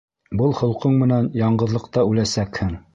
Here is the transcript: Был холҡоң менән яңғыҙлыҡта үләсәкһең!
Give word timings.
Был 0.39 0.55
холҡоң 0.61 0.97
менән 1.03 1.29
яңғыҙлыҡта 1.43 2.09
үләсәкһең! 2.13 2.79